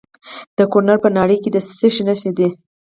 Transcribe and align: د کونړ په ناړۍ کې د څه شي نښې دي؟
د 0.57 0.59
کونړ 0.71 0.97
په 1.03 1.09
ناړۍ 1.17 1.37
کې 1.43 1.49
د 1.51 1.57
څه 1.79 1.87
شي 1.93 2.03
نښې 2.07 2.31
دي؟ 2.37 2.47